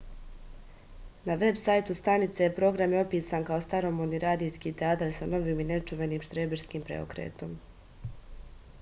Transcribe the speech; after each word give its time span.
na 1.29 1.35
veb 1.41 1.57
sajtu 1.63 1.95
stanice 1.99 2.47
program 2.59 2.95
je 2.97 3.03
opisan 3.05 3.45
kao 3.49 3.61
staromodni 3.67 4.21
radijski 4.25 4.71
teatar 4.81 5.13
sa 5.19 5.27
novim 5.35 5.63
i 5.65 5.67
nečuvenim 5.73 6.23
štreberskim 6.29 6.87
preokretom 6.89 7.53